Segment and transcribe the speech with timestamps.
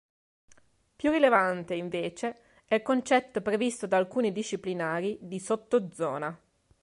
[0.95, 6.35] Più rilevante, invece, è il concetto, previsto da alcuni disciplinari, di sottozona.